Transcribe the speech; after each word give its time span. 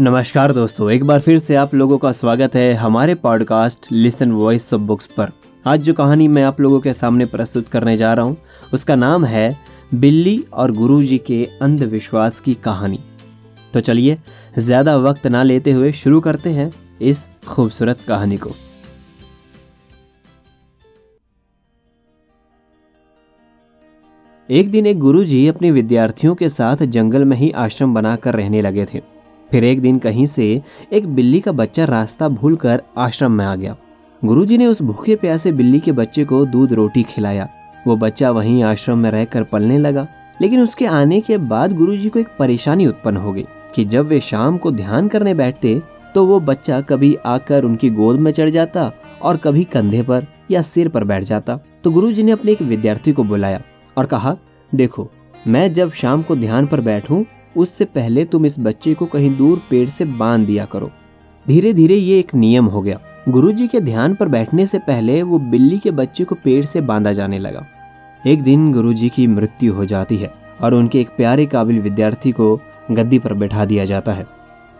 नमस्कार 0.00 0.52
दोस्तों, 0.52 0.90
एक 0.90 1.04
बार 1.04 1.20
फिर 1.20 1.38
से 1.38 1.54
आप 1.54 1.74
लोगों 1.74 1.96
का 1.98 2.10
स्वागत 2.12 2.54
है 2.54 2.72
हमारे 2.74 3.14
podcast 3.14 3.86
listen 3.92 4.30
voice 4.32 4.72
of 4.74 4.80
books 4.80 5.06
पर। 5.06 5.32
आज 5.64 5.82
जो 5.82 5.94
कहानी 5.94 6.28
मैं 6.28 6.42
आप 6.42 6.60
लोगों 6.60 6.78
के 6.80 6.92
सामने 6.92 7.26
प्रस्तुत 7.26 7.68
करने 7.68 7.96
जा 7.96 8.12
रहा 8.14 8.24
हूँ, 8.24 8.36
उसका 8.74 8.94
नाम 8.94 9.24
है 9.24 9.56
बिल्ली 9.94 10.36
और 10.52 10.72
गुरुजी 10.72 11.18
के 11.18 11.44
अंधविश्वास 11.62 12.40
की 12.40 12.54
कहानी। 12.54 12.98
तो 13.74 13.80
चलिए, 13.80 14.18
ज़्यादा 14.58 14.96
वक्त 14.96 15.26
ना 15.26 15.42
लेते 15.42 15.72
हुए 15.72 15.92
शुरू 15.92 16.20
करते 16.20 16.50
हैं 16.50 16.70
इस 17.00 17.26
खूबसूरत 17.48 18.00
कहानी 18.08 18.36
को। 18.36 18.50
एक 24.48 24.70
दिन 24.70 24.86
एक 24.86 24.98
गुरुजी 24.98 25.46
अपने 25.48 25.70
विद्यार्थियों 25.70 26.34
के 26.34 26.48
साथ 26.48 26.76
जंगल 26.76 27.24
में 27.24 27.36
ही 27.36 27.50
आश्रम 27.50 27.94
बनाकर 27.94 28.34
रहने 28.34 28.62
लगे 28.62 28.86
थे। 28.94 29.11
फिर 29.52 29.64
एक 29.64 29.80
दिन 29.80 29.98
कहीं 29.98 30.24
से 30.26 30.62
एक 30.92 31.06
बिल्ली 31.06 31.40
का 31.40 31.52
बच्चा 31.52 31.84
रास्ता 31.84 32.28
भूलकर 32.28 32.82
आश्रम 32.98 33.32
में 33.32 33.44
आ 33.44 33.54
गया। 33.54 33.76
गुरुजी 34.22 34.58
ने 34.58 34.66
उस 34.66 34.80
भूखे 34.82 35.16
प्यासे 35.16 35.52
बिल्ली 35.52 35.80
के 35.80 35.92
बच्चे 35.92 36.24
को 36.24 36.44
दूध 36.44 36.72
रोटी 36.72 37.02
खिलाया। 37.02 37.48
वो 37.86 37.96
बच्चा 37.96 38.30
वहीं 38.30 38.62
आश्रम 38.62 38.98
में 38.98 39.10
रहकर 39.10 39.42
पलने 39.42 39.78
लगा। 39.78 40.06
लेकिन 40.40 40.60
उसके 40.60 40.86
आने 40.86 41.20
के 41.20 41.36
बाद 41.38 41.76
गुरुजी 41.76 42.08
को 42.08 42.18
एक 42.18 42.28
परेशानी 42.38 42.86
उत्पन्न 42.86 43.16
हो 43.16 43.32
गई 43.32 43.44
कि 43.74 43.84
जब 43.84 44.06
वे 44.06 44.20
शाम 44.20 44.58
को 44.58 44.70
ध्यान 44.70 45.08
करने 45.08 45.34
बैठते 45.34 45.80
तो 46.14 46.24
वो 46.26 46.38
बच्चा 46.40 46.80
कभी 46.80 47.14
आकर 47.26 47.64
उनकी 47.64 47.90
गोद 47.90 48.20
में 48.20 48.30
चढ़ 48.32 48.50
जाता 48.50 48.90
और 49.22 49.36
कभी 49.36 49.64
कंधे 49.64 50.02
पर 50.02 50.26
या 50.50 50.62
सिर 50.62 50.88
पर 50.88 51.04
बैठ 51.04 51.22
जाता। 51.22 51.58
तो 51.84 51.90
गुरुजी 51.90 52.22
ने 52.22 52.32
अपने 52.32 52.52
एक 52.52 52.62
विद्यार्थी 52.62 53.12
को 53.12 53.24
बुलाया 53.24 53.62
और 53.98 54.06
कहा, 54.06 54.36
देखो 54.74 55.08
मैं 55.46 55.72
जब 55.72 55.92
शाम 55.92 56.22
को 56.22 56.36
ध्यान 56.36 56.66
पर 56.66 56.80
बैठूं, 56.80 57.24
उससे 57.56 57.84
पहले 57.84 58.24
तुम 58.24 58.46
इस 58.46 58.54
बच्चे 58.58 58.94
को 58.94 59.06
कहीं 59.06 59.36
दूर 59.36 59.62
पेड़ 59.70 59.88
से 59.88 60.04
बाँध 60.04 60.46
दिया 60.46 60.64
करो। 60.64 60.90
धीरे 61.48 61.72
धीरे 61.72 61.94
ये 61.94 62.18
एक 62.18 62.34
नियम 62.34 62.66
हो 62.66 62.82
गया। 62.82 62.96
गुरुजी 63.28 63.68
के 63.68 63.80
ध्यान 63.80 64.14
पर 64.14 64.28
बैठने 64.28 64.66
से 64.66 64.78
पहले 64.78 65.22
वो 65.22 65.38
बिल्ली 65.38 65.78
के 65.78 65.90
बच्चे 65.90 66.24
को 66.24 66.34
पेड़ 66.34 66.64
से 66.64 66.80
बांधा 66.80 67.12
जाने 67.12 67.38
लगा। 67.38 67.66
एक 68.26 68.42
दिन 68.42 68.72
गुरुजी 68.72 69.08
की 69.08 69.26
मृत्यु 69.26 69.74
हो 69.74 69.84
जाती 69.84 70.16
है 70.16 70.30
और 70.60 70.74
उनके 70.74 71.00
एक 71.00 71.08
प्यारे 71.08 71.46
काबिल 71.46 71.80
विद्यार्थी 71.80 72.32
को 72.32 72.60
गद्दी 72.90 73.18
पर 73.18 73.34
बैठा 73.34 73.64
दिया 73.64 73.84
जाता 73.84 74.12
है। 74.12 74.26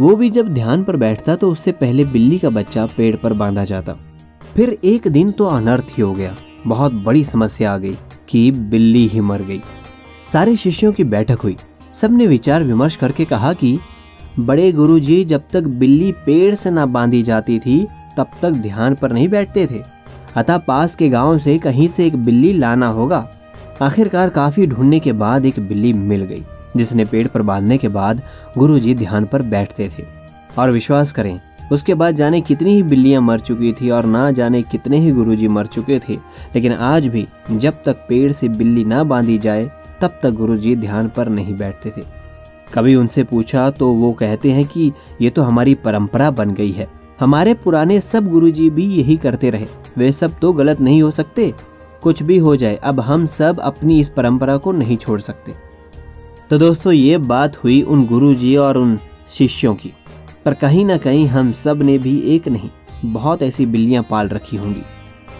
वो 0.00 0.16
भी 0.16 0.30
जब 0.30 0.48
ध्यान 0.48 0.84
पर 0.84 0.96
बैठता 0.96 1.36
तो 1.36 1.50
उससे 1.50 1.72
पहले 1.72 2.04
बिल्ली 2.04 2.38
का 2.38 2.50
बच्चा 2.50 2.86
पेड़ 2.86 3.16
पर 3.16 3.32
बांधा 3.32 3.64
जाता। 3.64 3.92
फिर 4.54 4.78
एक 4.84 5.08
दिन 5.08 5.30
तो 5.30 5.44
अनर्थ 5.44 5.86
ही 5.90 6.02
हो 6.02 6.12
गया। 6.12 6.36
बहुत 6.66 6.92
बड़ी 6.92 7.24
समस्या 7.24 7.74
आ 7.74 7.78
गई 7.78 7.96
कि 8.28 8.50
बिल्ली 8.50 9.06
ही 9.06 9.20
मर 9.20 9.42
गई। 9.42 9.60
सारे 10.32 10.56
शिष्यों 10.56 10.92
की 10.92 11.04
बैठक 11.04 11.38
हुई। 11.40 11.56
सबने 11.94 12.26
विचार 12.26 12.62
विमर्श 12.62 12.96
करके 12.96 13.24
कहा 13.24 13.52
कि, 13.52 13.78
बड़े 14.38 14.72
गुरुजी, 14.72 15.24
जब 15.24 15.42
तक 15.52 15.60
बिल्ली 15.60 16.12
पेड़ 16.12 16.54
से 16.54 16.70
ना 16.70 16.86
बांधी 16.86 17.22
जाती 17.22 17.58
थी, 17.58 17.88
तब 18.16 18.26
तक 18.42 18.50
ध्यान 18.50 18.94
पर 18.94 19.12
नहीं 19.12 19.28
बैठते 19.28 19.66
थे। 19.66 19.82
अतः 20.36 20.58
पास 20.58 20.94
के 20.94 21.08
गाँव 21.08 21.38
से 21.38 21.58
कहीं 21.58 21.88
से 21.88 22.06
एक 22.06 22.16
बिल्ली 22.16 22.52
लाना 22.52 22.88
होगा। 22.88 23.28
आखिरकार 23.82 24.28
काफ़ी 24.28 24.66
ढूँढने 24.66 25.00
के 25.00 25.12
बाद 25.12 25.46
एक 25.46 25.60
बिल्ली 25.60 25.92
मिल 25.92 26.22
गई, 26.22 26.42
जिसने 26.76 27.04
पेड़ 27.04 27.26
पर 27.26 27.42
बांधने 27.42 27.78
के 27.78 27.88
बाद 27.88 28.22
गुरुजी 28.58 28.94
ध्यान 28.94 29.24
पर 29.24 29.42
बैठते 29.42 29.88
थे। 29.88 30.04
और 30.58 30.70
विश्वास 30.70 31.12
करें, 31.12 31.40
उसके 31.72 31.94
बाद 31.94 32.14
जाने 32.14 32.40
कितनी 32.40 32.74
ही 32.74 32.82
बिल्लियाँ 32.82 33.22
मर 33.22 33.40
चुकी 33.40 33.72
थी 33.72 33.90
और 33.90 34.04
ना 34.04 34.30
जाने 34.30 34.62
कितने 34.62 34.98
ही 34.98 35.10
गुरुजी 35.10 35.48
मर 35.48 35.66
चुके 35.66 35.98
थे। 35.98 36.12
लेकिन 36.54 36.72
आज 36.72 37.06
भी, 37.06 37.26
जब 37.52 37.72
तक 37.86 37.96
पेड़ 38.08 38.32
से 38.32 38.48
बिल्ली 38.48 38.84
ना 38.84 39.04
बांधी 39.04 39.38
जाए 39.38 39.70
तब 40.00 40.18
तक 40.22 40.30
गुरुजी 40.30 40.76
ध्यान 40.76 41.08
पर 41.08 41.28
नहीं 41.28 41.56
बैठते 41.56 41.90
थे। 41.90 42.02
कभी 42.74 42.94
उनसे 42.94 43.24
पूछा 43.24 43.70
तो 43.70 43.92
वो 43.92 44.12
कहते 44.12 44.52
हैं 44.52 44.64
कि 44.64 44.92
ये 45.20 45.30
तो 45.30 45.42
हमारी 45.42 45.74
परंपरा 45.74 46.30
बन 46.30 46.50
गई 46.50 46.72
है। 46.72 46.88
हमारे 47.20 47.54
पुराने 47.54 48.00
सब 48.00 48.30
गुरुजी 48.30 48.70
भी 48.70 48.84
यही 48.94 49.16
करते 49.16 49.50
रहे। 49.50 49.66
वे 49.98 50.12
सब 50.12 50.38
तो 50.38 50.52
गलत 50.52 50.80
नहीं 50.80 51.02
हो 51.02 51.10
सकते। 51.10 51.52
कुछ 52.02 52.22
भी 52.22 52.38
हो 52.38 52.56
जाए, 52.56 52.76
अब 52.76 53.00
हम 53.00 53.26
सब 53.26 53.60
अपनी 53.60 54.00
इस 54.00 54.08
परंपरा 54.08 54.56
को 54.56 54.72
नहीं 54.72 54.96
छोड़ 54.96 55.20
सकते। 55.20 55.52
तो 56.50 56.58
दोस्तों, 56.58 56.92
ये 56.92 57.18
बात 57.18 57.56
हुई 57.56 57.80
उन 57.82 58.06
गुरुजी 58.06 58.54
और 58.56 58.78
उन 58.78 58.98
शिष्यों 59.28 59.74
की। 59.74 59.92
पर 60.44 60.54
कहीं 60.54 60.84
ना 60.84 60.96
कहीं 60.96 61.26
हम 61.26 61.52
सबने 61.52 61.98
भी 61.98 62.18
एक 62.20 62.48
नहीं, 62.48 62.70
बहुत 63.04 63.42
ऐसी 63.42 63.66
बिल्लियाँ 63.66 64.06
पाल 64.10 64.28
रखी 64.28 64.56
होंगी। 64.56 64.82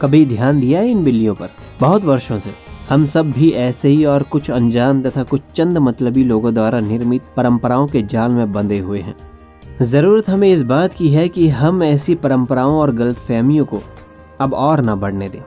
कभी 0.00 0.24
ध्यान 0.26 0.60
दिया 0.60 0.80
इन 0.80 1.04
बिल्लियों 1.04 1.34
पर? 1.34 1.50
बहुत 1.80 2.04
वर्षों 2.04 2.38
से। 2.38 2.63
हम 2.88 3.04
सब 3.06 3.30
भी 3.32 3.50
ऐसे 3.50 3.88
ही 3.88 4.04
और 4.04 4.22
कुछ 4.22 4.50
अनजान 4.50 5.02
तथा 5.02 5.22
कुछ 5.22 5.42
चंद 5.54 5.78
मतलबी 5.78 6.24
लोगों 6.24 6.54
द्वारा 6.54 6.80
निर्मित 6.80 7.22
परंपराओं 7.36 7.86
के 7.86 8.02
जाल 8.02 8.30
में 8.30 8.52
बंधे 8.52 8.78
हुए 8.78 9.00
हैं। 9.00 9.14
ज़रूरत 9.82 10.28
हमें 10.28 10.48
इस 10.48 10.62
बात 10.62 10.94
की 10.94 11.08
है 11.08 11.28
कि 11.28 11.48
हम 11.48 11.82
ऐसी 11.82 12.14
परंपराओं 12.14 12.76
और 12.78 12.94
गलत 12.94 13.16
फहमियों 13.16 13.64
को 13.64 13.80
अब 14.40 14.54
और 14.54 14.80
न 14.80 14.94
बढ़ने 14.94 15.28
दें। 15.28 15.40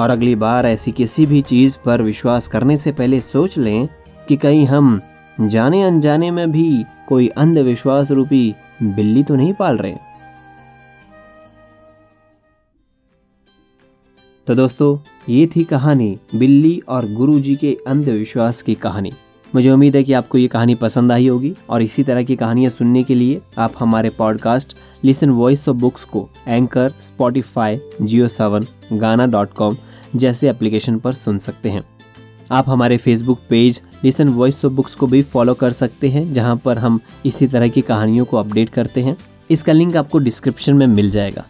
और 0.00 0.10
अगली 0.10 0.34
बार 0.34 0.66
ऐसी 0.66 0.92
किसी 0.92 1.26
भी 1.26 1.42
चीज़ 1.42 1.78
पर 1.84 2.02
विश्वास 2.02 2.48
करने 2.48 2.76
से 2.76 2.92
पहले 2.92 3.20
सोच 3.20 3.58
लें 3.58 3.88
कि 4.28 4.36
कहीं 4.36 4.66
हम 4.66 5.00
जाने 5.40 5.82
अनजाने 5.82 6.30
में 6.30 6.50
भी 6.52 6.84
कोई 7.08 7.28
अंधविश्वास 7.28 8.10
रूपी 8.10 8.54
बिल्ली 8.82 9.22
तो 9.22 9.34
नहीं 9.34 9.52
पाल 9.52 9.76
रहे 9.76 9.96
तो 14.46 14.54
दोस्तों 14.54 14.96
ये 15.28 15.46
थी 15.46 15.64
कहानी 15.64 16.16
बिल्ली 16.34 16.82
और 16.88 17.06
गुरुजी 17.12 17.54
के 17.56 17.76
अंधविश्वास 17.86 18.62
की 18.62 18.74
कहानी। 18.74 19.12
मुझे 19.54 19.70
उम्मीद 19.70 19.96
है 19.96 20.02
कि 20.04 20.12
आपको 20.12 20.38
ये 20.38 20.48
कहानी 20.48 20.74
पसंद 20.74 21.12
आई 21.12 21.28
होगी 21.28 21.54
और 21.70 21.82
इसी 21.82 22.02
तरह 22.04 22.22
की 22.22 22.36
कहानियाँ 22.36 22.70
सुनने 22.70 23.02
के 23.02 23.14
लिए 23.14 23.40
आप 23.58 23.74
हमारे 23.78 24.10
podcast 24.10 24.76
listen 25.04 25.30
voice 25.30 25.68
of 25.68 25.76
books 25.76 26.04
को 26.04 26.28
anchor 26.48 26.88
Spotify 26.88 27.78
JioSaavn 28.28 28.66
Gaana 28.92 29.26
dot 29.26 29.52
com 29.52 29.76
जैसे 30.16 30.50
एप्लीकेशन 30.50 30.98
पर 30.98 31.12
सुन 31.12 31.38
सकते 31.38 31.70
हैं। 31.70 31.82
आप 32.50 32.68
हमारे 32.68 32.96
Facebook 32.96 33.40
page 33.48 33.80
listen 34.04 34.28
voice 34.28 34.64
of 34.64 34.72
books 34.72 34.94
को 34.94 35.06
भी 35.06 35.22
फॉलो 35.22 35.54
कर 35.54 35.72
सकते 35.72 36.08
हैं, 36.08 36.32
जहाँ 36.34 36.56
पर 36.56 36.78
हम 36.78 37.00
इसी 37.26 37.46
तरह 37.46 37.68
की 37.68 37.80
कहानियों 37.80 38.24
को 38.24 38.36
अपडेट 38.36 38.68
करते 38.68 39.00
हैं। 39.00 39.16
इसका 39.50 39.72
लिंक 39.72 39.96
आपको 39.96 40.18
डिस्क्रिप्शन 40.18 40.74
में 40.74 40.86
मिल 40.86 41.10
जाएगा। 41.10 41.44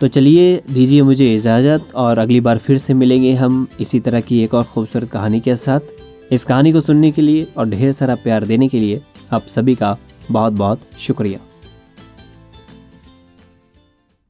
तो 0.00 0.08
चलिए 0.08 0.62
दीजिए 0.70 1.02
मुझे 1.02 1.34
इजाज़त 1.34 1.92
और 1.94 2.18
अगली 2.18 2.40
बार 2.40 2.58
फिर 2.58 2.78
से 2.78 2.94
मिलेंगे 2.94 3.32
हम 3.34 3.66
इसी 3.80 4.00
तरह 4.00 4.20
की 4.20 4.42
एक 4.42 4.54
और 4.54 4.64
खूबसूरत 4.64 5.10
कहानी 5.10 5.40
के 5.40 5.56
साथ। 5.56 6.32
इस 6.32 6.44
कहानी 6.44 6.72
को 6.72 6.80
सुनने 6.80 7.10
के 7.10 7.22
लिए 7.22 7.46
और 7.56 7.68
ढेर 7.68 7.92
सारा 7.92 8.14
प्यार 8.14 8.46
देने 8.46 8.68
के 8.68 8.80
लिए 8.80 9.00
आप 9.32 9.46
सभी 9.46 9.74
का 9.74 9.96
बहुत 10.30 10.52
बहुत 10.52 10.80
शुक्रिया। 11.00 11.40